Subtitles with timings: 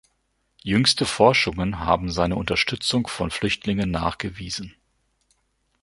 [0.63, 4.73] Jüngste Forschungen haben seine Unterstützung von Flüchtlingen nachgewiesen.